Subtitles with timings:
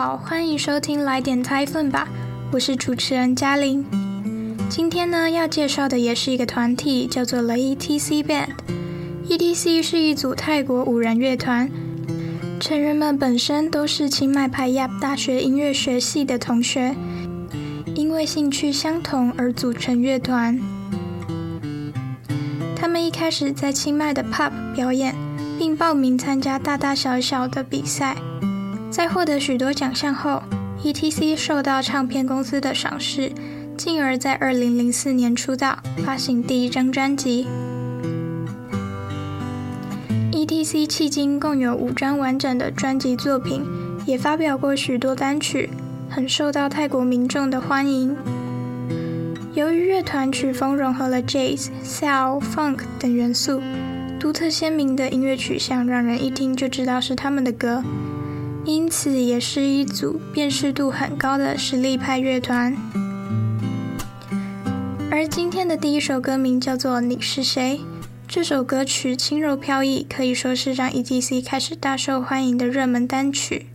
[0.00, 2.06] 好，欢迎收听来点猜分吧，
[2.52, 3.84] 我是主持人嘉玲。
[4.68, 8.50] 今天呢，要介绍的也是一个团体，叫做 The ETC Band。
[9.28, 11.68] ETC 是一组泰国五人乐团，
[12.60, 16.94] 成员们本身都是清迈派 Yap 大学音乐学系的同学，
[17.96, 20.60] 因为兴趣相同而组成乐团。
[22.76, 25.16] 他们一开始在清迈的 Pub 表演，
[25.58, 28.16] 并报名参加大大小小的比赛。
[28.90, 30.42] 在获得许多奖项后
[30.82, 33.30] ，ETC 受到唱片公司的赏识，
[33.76, 37.46] 进而在2004年出道，发行第一张专辑。
[40.32, 43.62] ETC 迄今共有五张完整的专辑作品，
[44.06, 45.68] 也发表过许多单曲，
[46.08, 48.16] 很受到泰国民众的欢迎。
[49.54, 53.60] 由于乐团曲风融合了 Jazz、Soul、Funk 等元素，
[54.18, 57.84] 独特鲜明的音乐取向让人一听就知道是他们的歌。
[58.68, 62.76] 因此，也是一组辨识度很高的实力派乐团。
[65.10, 67.80] 而今天的第一首歌名叫做《你是谁》，
[68.28, 73.67] 这首歌曲轻柔飘逸，可以说是让 EDC 开始大受欢迎的热门单曲。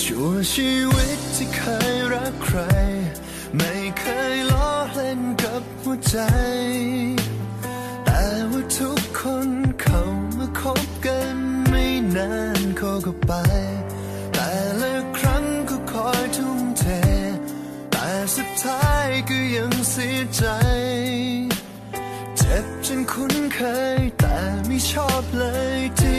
[0.00, 2.58] ชั่วชีวิตที่เคยรักใคร
[3.56, 6.18] ไม่เคยล้อเล่นกับหัวใจ
[8.04, 9.48] แต่ว่าทุกคน
[9.82, 10.00] เขา
[10.38, 11.36] มาคบกัน
[11.70, 13.32] ไม่นานเขาก็ไป
[14.32, 14.50] แต่
[14.80, 16.84] ละครั้งก็คอยทุ่มเท
[17.90, 20.44] แต่สุดท้ายก็ยังเสียใจ
[22.36, 23.60] เจ็บจนคุ้นเค
[23.96, 25.44] ยแต่ไม่ชอบเล
[25.78, 26.15] ยที่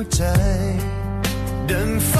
[0.00, 0.22] วใจ
[1.70, 2.12] ดังฟ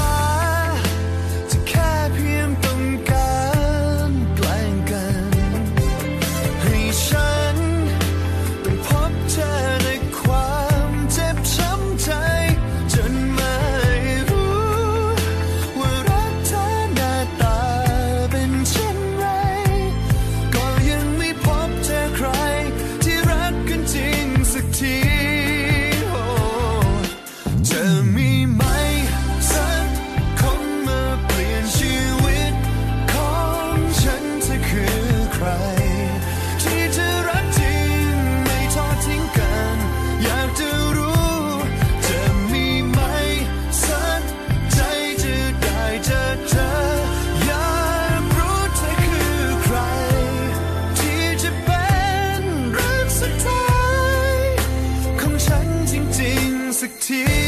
[57.01, 57.40] tears.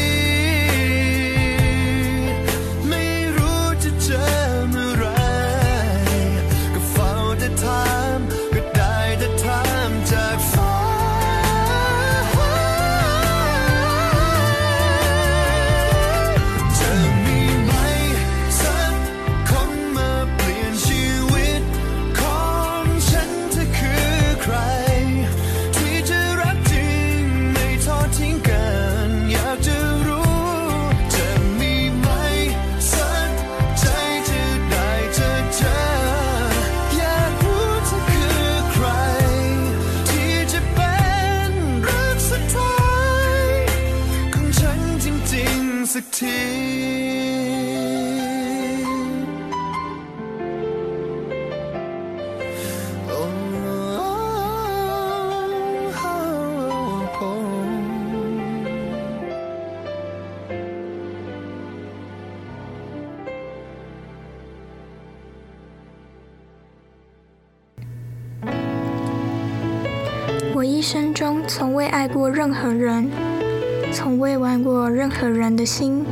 [70.84, 73.10] 一生中从未爱过任何人，
[73.90, 76.04] 从未玩过任何人的心。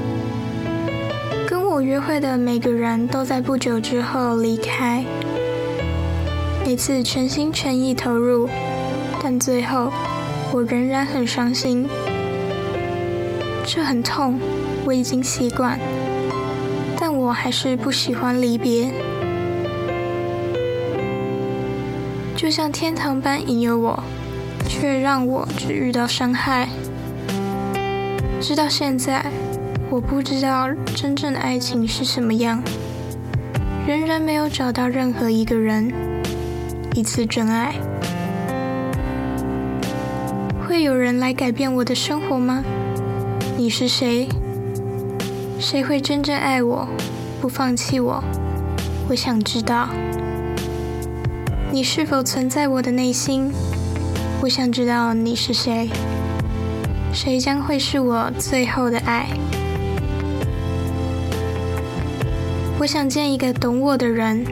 [1.46, 5.04] 跟我约会的每个人都在不久之后离开。
[6.64, 8.48] 每次全心全意投入，
[9.22, 9.92] 但最后
[10.54, 11.86] 我仍然很伤心。
[13.66, 14.40] 这很痛，
[14.86, 15.78] 我已经习惯，
[16.98, 18.90] 但我还是不喜欢离别。
[22.34, 24.02] 就像天堂般引诱我。
[24.72, 26.66] 却让我只遇到伤害。
[28.40, 29.22] 直到现在，
[29.90, 30.66] 我不知道
[30.96, 32.62] 真正的爱情是什么样，
[33.86, 35.92] 仍然没有找到任何一个人，
[36.94, 37.74] 一次真爱。
[40.66, 42.64] 会有人来改变我的生活吗？
[43.58, 44.26] 你是谁？
[45.60, 46.88] 谁会真正爱我，
[47.42, 48.24] 不放弃我？
[49.10, 49.90] 我想知道。
[51.70, 53.52] 你是否存在我的内心？
[54.42, 55.88] 我想知道你是谁，
[57.14, 59.28] 谁将会是我最后的爱？
[62.80, 64.44] 我想见一个懂我的人，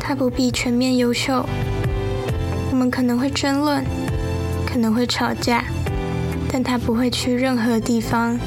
[0.00, 1.44] 他不必全面优秀。
[2.70, 3.84] 我们可能会争论，
[4.66, 5.62] 可能会吵架，
[6.50, 8.38] 但他不会去任何地方。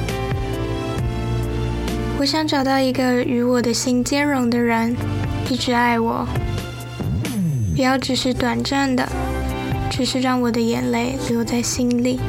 [2.18, 4.95] 我想找到一个与我的心兼容的人，
[5.47, 6.27] 一直爱我，
[7.75, 9.07] 不要只是短暂的。
[9.89, 12.19] 只是让我的眼泪留在心里。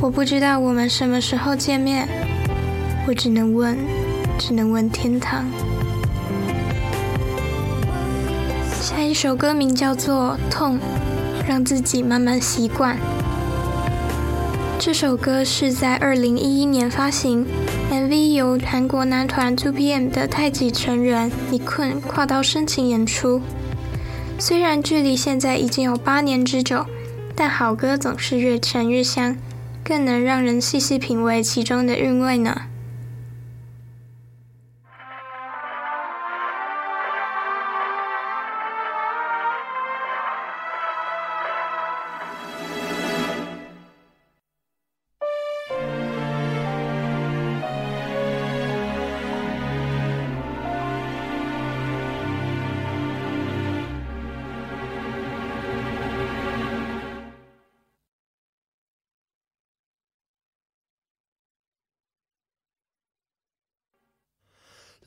[0.00, 2.08] 我不知道我们什么时候见面，
[3.06, 3.76] 我只能问，
[4.38, 5.44] 只能问天堂。
[8.80, 10.76] 下一首歌名叫做《痛》，
[11.46, 12.96] 让自己慢慢习惯。
[14.78, 17.46] 这首歌是在二零一一年发行
[17.92, 23.42] ，MV 由韩国男团 2PM 的太极成员李坤跨刀深情演出。
[24.40, 26.86] 虽然距离现在已经有八年之久，
[27.36, 29.36] 但好歌总是越陈越香，
[29.84, 32.62] 更能让人细细品味其中的韵味呢。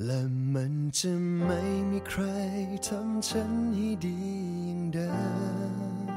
[0.02, 0.22] และ
[0.54, 1.12] มันจะ
[1.46, 2.24] ไม่มีใคร
[2.88, 4.20] ทำฉันให้ดี
[4.66, 5.10] อย่างเดิ
[6.04, 6.08] ม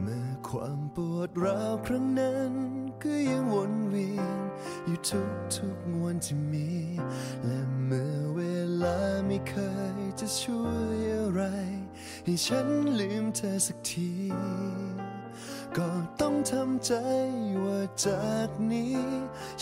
[0.00, 2.52] เมื่อความปวดร้าวครั้งนั้น
[3.02, 4.40] ก็ยังวนเวียน
[4.86, 6.68] อยู่ทุกทุกวันที่มี
[7.46, 8.40] และเมื่อเว
[8.82, 9.54] ลาไม่เค
[9.98, 11.42] ยจะช่วยอะไร
[12.24, 14.10] ให้ฉันลืมเธอสักที
[15.78, 16.92] ก็ต้องทำใจ
[17.64, 18.98] ว่าจากนี้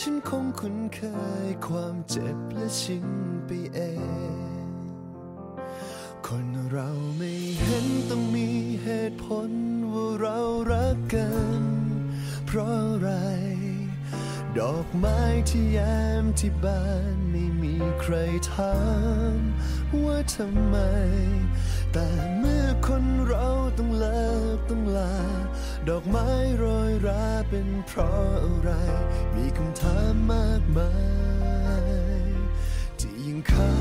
[0.01, 0.99] ฉันคงคุ้นเค
[1.45, 3.07] ยความเจ็บและชิน
[3.45, 3.79] ไปเอ
[4.65, 4.67] ง
[6.27, 8.47] คนเราไม่เห็นต้องมี
[8.83, 9.51] เหตุผล
[9.91, 10.39] ว่าเรา
[10.71, 11.29] รักกั
[11.61, 11.63] น
[12.45, 13.09] เพราะอะไร
[14.57, 16.83] ดอกไม้ที่แย้มที่บา
[17.15, 18.15] นไม่มีใคร
[18.51, 18.75] ถา
[19.35, 19.39] ม
[20.03, 20.77] ว่าทำไม
[21.93, 23.47] แต่เมื่อคนเรา
[23.77, 25.13] ต้องเลิกต้องลา
[25.89, 28.71] ดอกไม้โรยราเป็นเพราะอะไร
[29.35, 30.91] มีคำถามมากมา
[32.23, 32.31] ย
[32.99, 33.78] ที่ยังค้า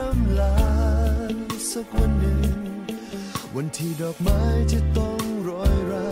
[0.00, 0.56] ร่ำลา
[1.70, 2.56] สักวันหนึ่ง
[3.56, 4.40] วันที่ดอกไม้
[4.72, 6.08] จะต้องร้อยรา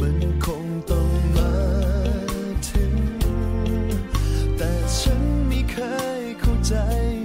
[0.00, 1.54] มันคงต้องมา
[2.68, 2.94] ถึง
[4.56, 5.76] แต่ฉันไม่เค
[6.20, 6.74] ยเข้าใจ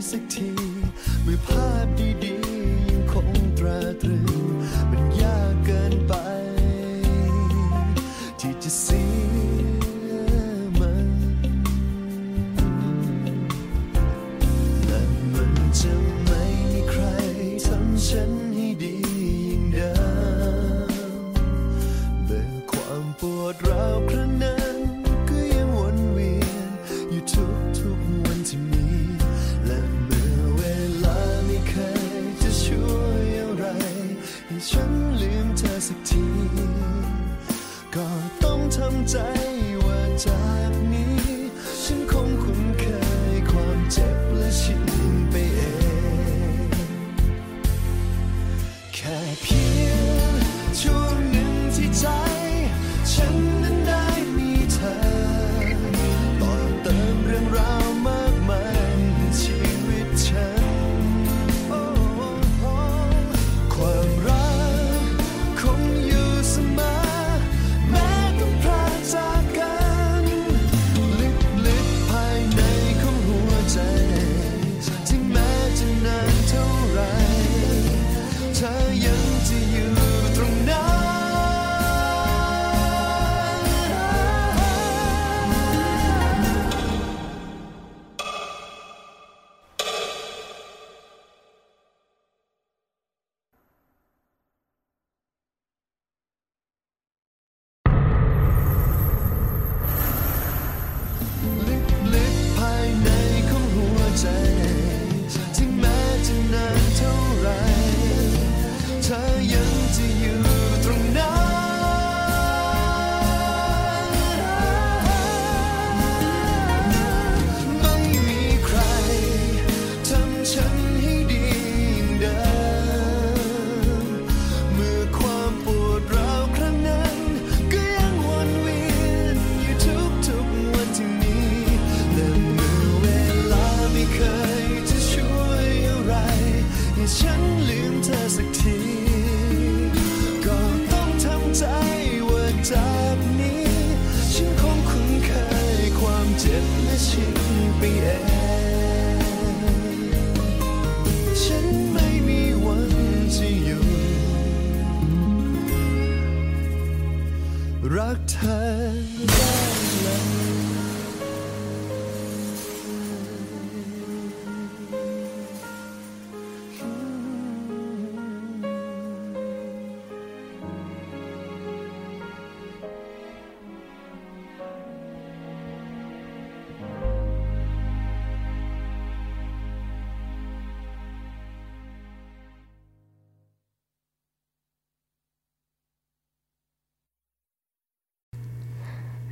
[0.09, 0.51] สักที
[1.23, 2.34] เมื่อภาพดี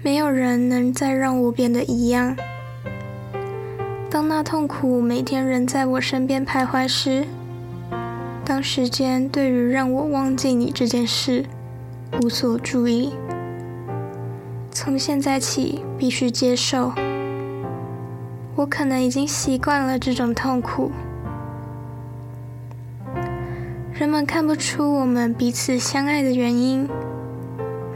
[0.03, 2.36] 没有人能再让我变得一样。
[4.10, 7.25] 当那痛苦每天仍在我身边徘徊时，
[8.43, 11.45] 当时间对于让我忘记你这件事
[12.22, 13.13] 无所注意，
[14.69, 16.91] 从现在起必须接受，
[18.55, 20.91] 我可能已经习惯了这种痛苦。
[23.93, 26.89] 人们看不出我们彼此相爱的原因。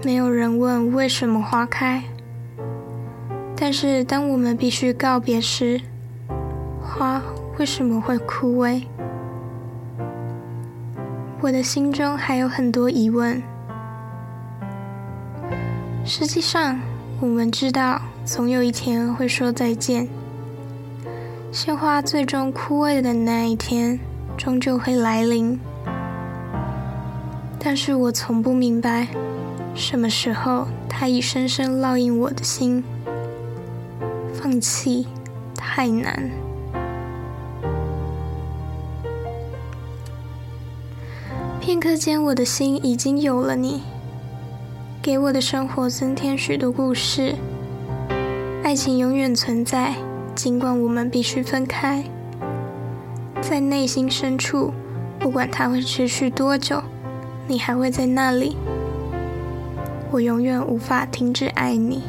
[0.04, 2.04] 没有人问为什么花开，
[3.56, 5.82] 但是当我们必须告别时，
[6.82, 7.22] 花
[7.58, 8.84] 为什么会枯萎？
[11.42, 13.42] 我的心中还有很多疑问。
[16.06, 16.80] 实际上，
[17.20, 20.08] 我们知道总有一天会说再见，
[21.52, 24.00] 鲜花最终枯萎的那一天
[24.38, 25.60] 终究会来临，
[27.60, 29.08] 但是我从不明白。
[29.78, 32.84] 什么时候，它已深深烙印我的心？
[34.34, 35.08] 放弃
[35.56, 36.32] 太难。
[41.62, 43.84] 片刻间，我的心已经有了你，
[45.02, 47.36] 给我的生活增添许多故事。
[48.64, 49.94] 爱情永远存在，
[50.34, 52.04] 尽管我们必须分开。
[53.42, 54.74] 在内心深处，
[55.20, 56.82] 不管它会持续多久，
[57.48, 58.58] 你还会在那里。
[60.12, 62.04] 我永远无法停止爱你。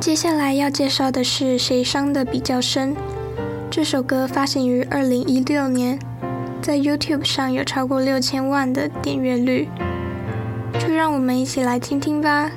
[0.00, 2.94] 接下来要介绍的是《谁伤的比较深》。
[3.70, 5.98] 这首歌发行于二零一六年，
[6.62, 9.68] 在 YouTube 上有超过六千万的点阅率。
[10.78, 12.50] 就让我们一起来听听吧。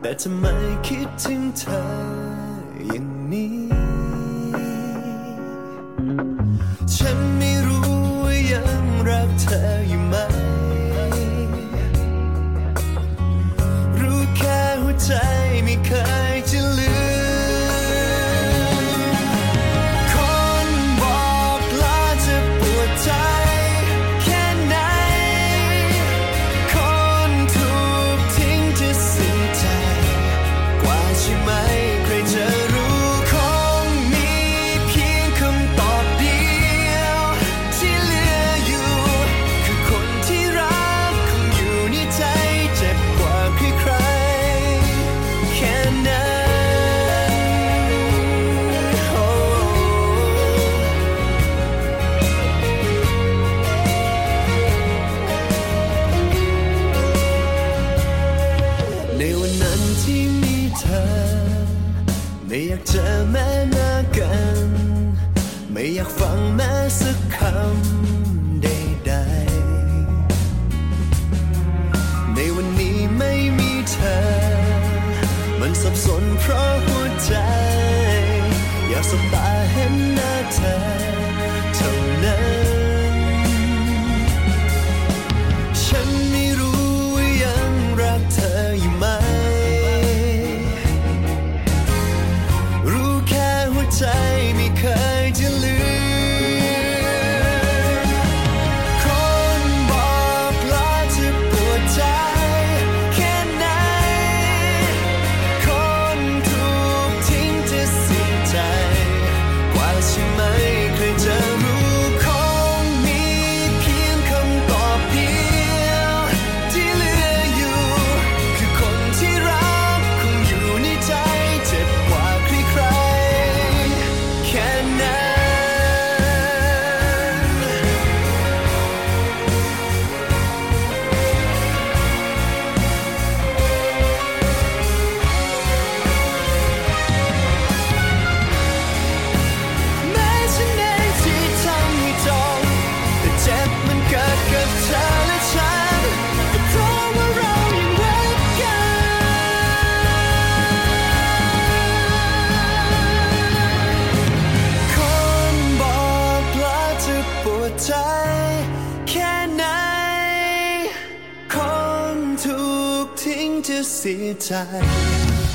[0.00, 0.46] แต่ทำไม
[0.86, 1.82] คิดถึงเธอ
[2.88, 3.56] อย่างนี้
[6.94, 7.88] ฉันไม่รู้
[8.22, 9.77] ว่ายังรักเธอ
[59.18, 61.04] ในวันนั้นที่มีเธอ
[62.46, 64.34] ไม่อยากเจอแม้หน้ากั
[64.66, 64.68] น
[65.72, 74.18] ไม่อยากฟังแม้สักคำใดๆ ในวันนี้ไม่มีเธอ
[75.60, 77.34] มันสับสนเพราะหัวใจ
[78.88, 80.76] อยากสบตาเห็นหน้าเธอ
[81.76, 81.92] เท่า
[82.24, 82.67] นั้น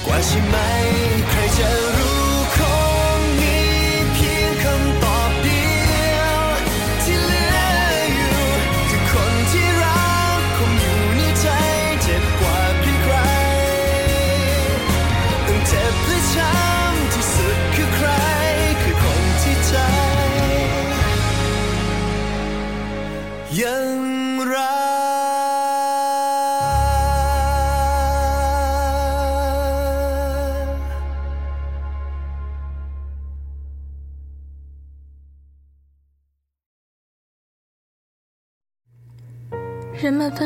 [0.06, 0.40] 关心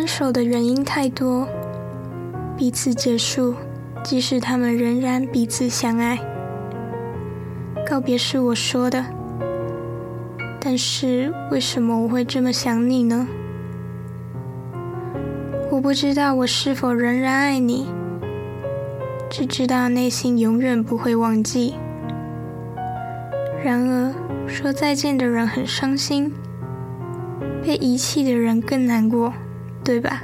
[0.07, 1.45] 分手的原因太多，
[2.55, 3.53] 彼此结束，
[4.05, 6.17] 即使他们仍然彼此相爱。
[7.85, 9.03] 告别是我说的，
[10.61, 13.27] 但是为什么我会这么想你呢？
[15.69, 17.87] 我不知道我是否仍然爱你，
[19.29, 21.75] 只知道内心永远不会忘记。
[23.61, 24.13] 然而，
[24.47, 26.31] 说再见的人很伤心，
[27.61, 29.33] 被遗弃的人更难过。
[29.87, 30.21] 对吧？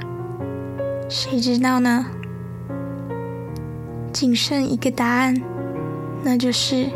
[1.08, 2.04] 谁知道呢？
[4.12, 5.34] 仅剩一个答案，
[6.22, 6.90] 那就是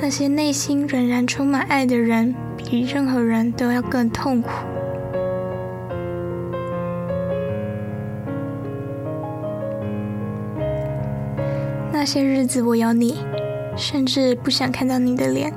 [0.00, 4.48] 那些内心仍然充满爱的人，比任何人都要更痛苦。
[11.90, 13.18] 那些日子，我有你，
[13.76, 15.52] 甚至不想看到你的脸，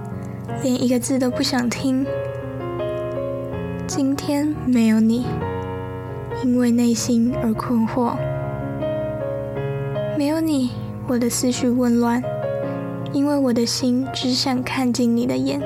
[0.63, 2.03] 连一个字都不想听。
[3.85, 5.25] 今天没有你，
[6.43, 8.15] 因为内心而困惑。
[10.17, 10.71] 没有你，
[11.07, 12.21] 我的思绪混乱，
[13.11, 15.61] 因为我的心只想看进你的眼，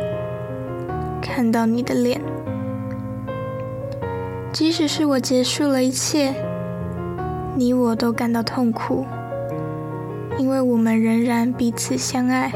[1.22, 2.22] 看到你的脸。
[4.52, 6.34] 即使是我结束了一切，
[7.56, 9.06] 你我都感到痛苦，
[10.38, 12.52] 因为我们仍然彼此相爱。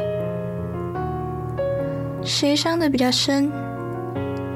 [2.24, 3.52] 谁伤得比较深？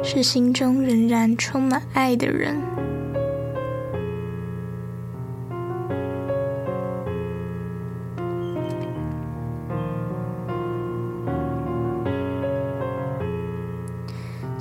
[0.02, 2.58] 是心中仍然充满爱的人。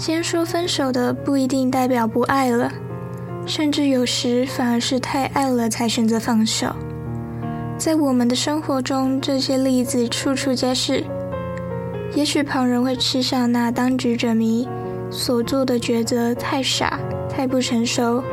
[0.04, 2.72] 先说分手的不一定代表不爱了，
[3.46, 6.74] 甚至有时反而是太爱了才选择放手。
[7.78, 11.04] 在我们的生活中，这些例子处处皆是。
[12.16, 14.68] 也许旁人会嗤笑那当局者迷。
[15.08, 16.98] 所做的抉择太傻，
[17.30, 18.24] 太不成熟，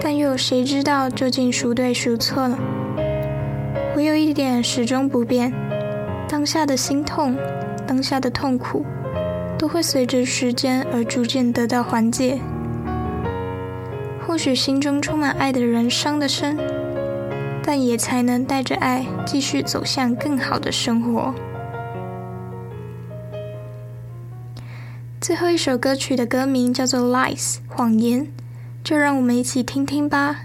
[0.00, 2.56] 但又有谁知道究竟孰对孰错呢？
[3.96, 5.52] 唯有一点始终不变：
[6.28, 7.36] 当下的心痛，
[7.88, 8.86] 当下的痛苦，
[9.58, 12.40] 都会随着时间而逐渐得到缓解。
[14.26, 16.58] 或许心中充满爱的人伤得深，
[17.62, 21.32] 但也才能带着爱继续走向更好的生活。
[25.20, 28.28] 最后一首歌曲的歌名叫做《Lies》谎言，
[28.84, 30.40] 就让我们一起听听吧。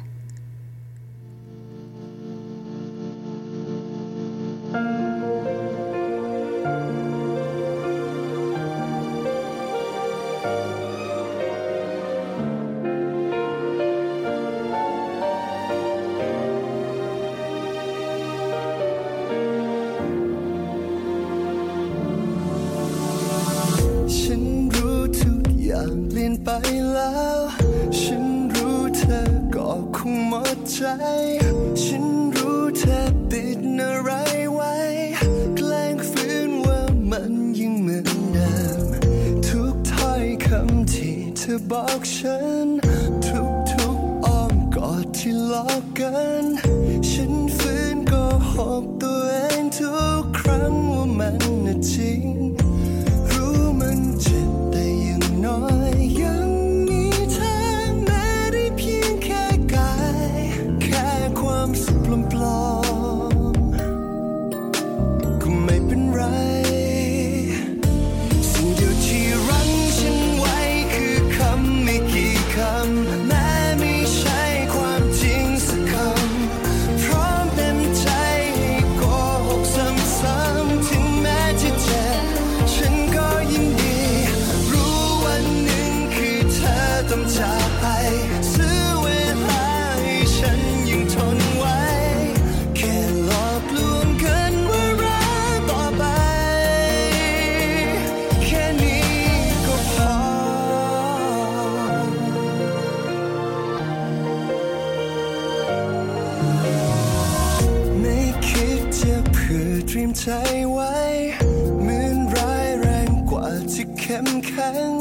[114.25, 114.91] มแข็ง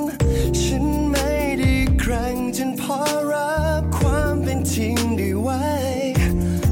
[0.61, 2.99] ฉันไม่ได้แกร่งจนพอ
[3.33, 5.65] รับความเป็นจริงได้ไว้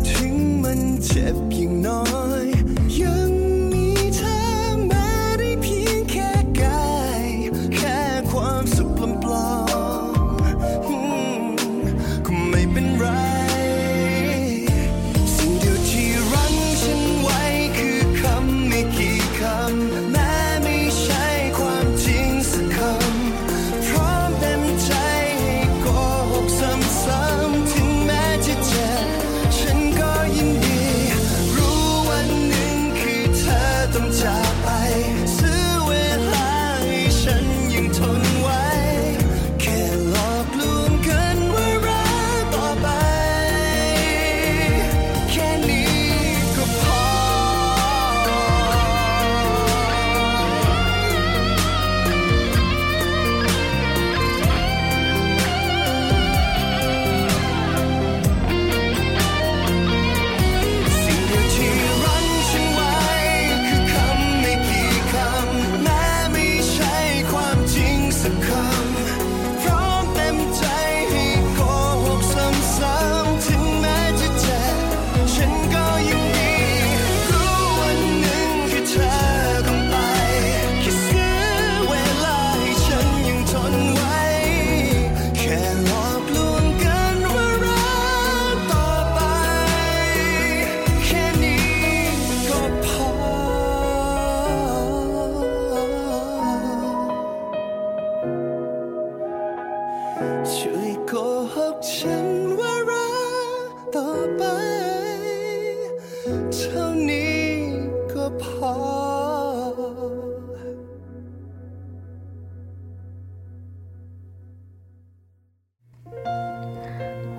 [0.09, 2.05] ถึงมันเจ็บอย่างน้อ
[2.47, 2.48] ย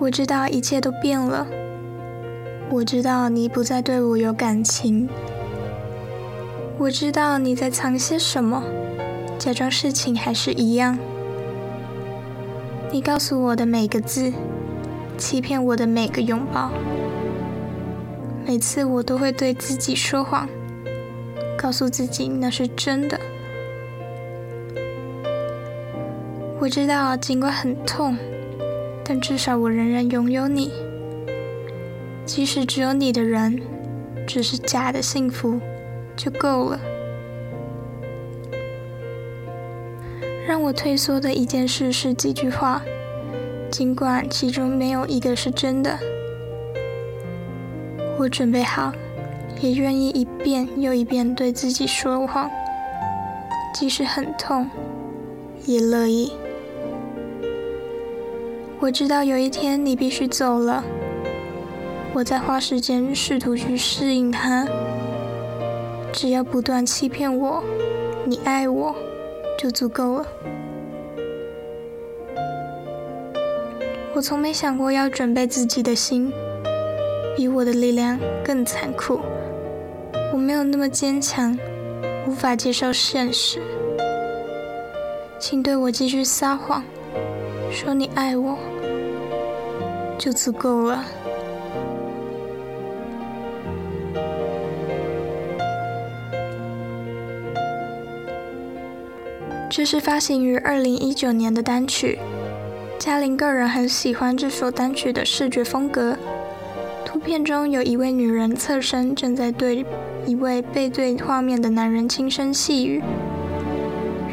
[0.09, 1.45] 我知道一切都变了，
[2.71, 5.07] 我知道你不再对我有感情，
[6.79, 8.63] 我知道你在藏些什么，
[9.37, 10.97] 假装事情还是一样。
[12.91, 14.33] 你告诉我的每个字，
[15.15, 16.71] 欺骗我的每个拥抱，
[18.47, 20.49] 每次我都会对自己说谎，
[21.55, 23.19] 告诉自己那是真的。
[26.59, 28.17] 我知道，尽管很痛。
[29.11, 30.71] 但至少我仍然拥有你，
[32.27, 33.59] 即使只有你的人，
[34.27, 35.59] 只是假的幸福，
[36.15, 36.79] 就够了。
[40.47, 42.83] 让我退缩的一件事是几句话，
[43.71, 45.97] 尽管其中没有一个是真的。
[48.19, 48.93] 我准备好，
[49.59, 52.47] 也愿意一遍又一遍对自己说谎，
[53.73, 54.69] 即使很痛，
[55.65, 56.31] 也乐意。
[58.81, 60.81] 我知道有一天你必须走了，
[62.13, 64.65] 我在花时间试图去适应它。
[66.13, 67.61] 只要不断欺骗我，
[68.25, 68.95] 你爱我，
[69.59, 70.25] 就足够了。
[74.15, 76.31] 我从没想过要准备自己的心，
[77.35, 79.19] 比我的力量更残酷。
[80.31, 81.57] 我没有那么坚强，
[82.25, 83.61] 无法接受现实。
[85.37, 86.81] 请对我继续撒谎。
[87.71, 88.58] 说你爱我，
[90.17, 91.05] 就足够了。
[99.69, 102.19] 这是发行于二零一九年的单曲。
[102.97, 106.17] 嘉玲个人很喜欢这首单曲的视觉风格。
[107.05, 109.86] 图片中有一位女人侧身，正在对
[110.25, 113.01] 一位背对画面的男人轻声细语。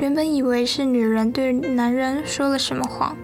[0.00, 3.16] 原本以为是女人对男人说了什么谎。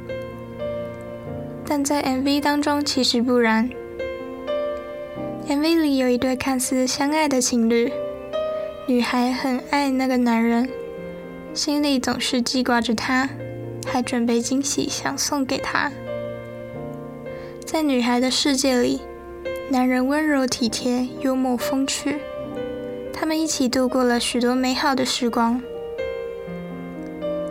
[1.75, 3.71] 但在 MV 当中，其实不然。
[5.49, 7.91] MV 里有一对看似相爱的情侣，
[8.87, 10.69] 女孩很爱那个男人，
[11.55, 13.31] 心里总是记挂着他，
[13.87, 15.91] 还准备惊喜想送给他。
[17.65, 19.01] 在女孩的世界里，
[19.71, 22.19] 男人温柔体贴、幽默风趣，
[23.15, 25.63] 他们一起度过了许多美好的时光。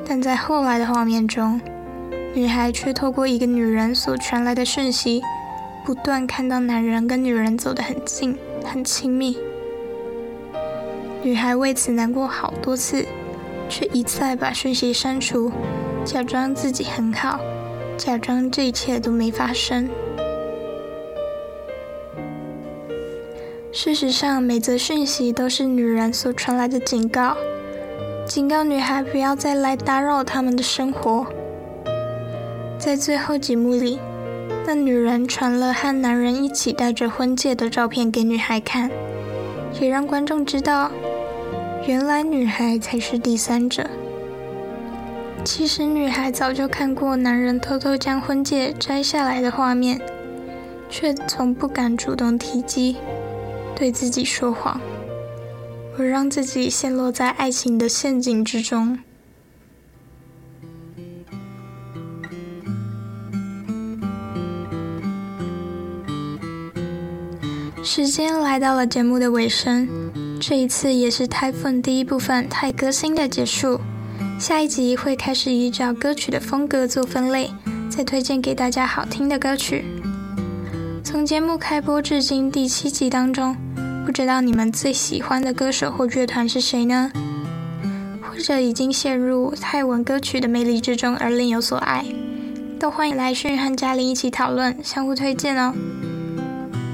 [0.08, 1.60] 但在后来的画面中，
[2.34, 5.22] 女孩却透过一个女人所传来的讯息，
[5.84, 9.38] 不断看到男人跟女人走得很近、很亲密。
[11.22, 13.06] 女孩为此难过好多次，
[13.68, 15.52] 却一再把讯息删除，
[16.06, 17.42] 假装自己很好，
[17.98, 19.90] 假装这一切都没发生。
[23.74, 27.36] 事实上，每则讯息都是女人所传来的警告，
[28.26, 31.28] 警告女孩不要再来打扰他们的生活。
[32.82, 34.00] 在最后几幕里，
[34.66, 38.90] 那女人传了和男人一起戴着婚戒的照片给女孩看，
[39.80, 40.90] 也让观众知道，
[41.86, 43.88] 原来女孩才是第三者。
[45.46, 50.02] 其实女孩早就看过男人偷偷将婚戒摘下来的画面，
[50.90, 52.96] 却从不敢主动提及，
[53.76, 54.82] 对自己说谎，
[56.00, 58.98] 而让自己陷落在爱情的陷阱之中。
[67.84, 69.90] 时间来到了节目的尾声，
[70.40, 73.82] 这一次也是 TypeFun 第一部分泰歌星的结束。
[74.40, 77.50] 下一集会开始依照歌曲的风格做分类，
[77.90, 79.84] 再推荐给大家好听的歌曲。
[81.04, 83.58] 从节目开播至今第七集当中，
[84.06, 87.12] 不知道你们最喜欢的歌手或乐团是谁呢？
[88.22, 92.06] 或者已经陷入泰文歌曲的魅力之中而另有所爱，
[92.80, 95.74] 都欢迎来讯和嘉玲一起讨论，相互推荐哦。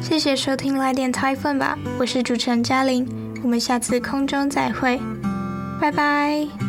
[0.01, 3.07] 谢谢收听来电拆分吧，我是主持人嘉玲，
[3.43, 4.99] 我们下次空中再会，
[5.79, 6.66] 拜拜。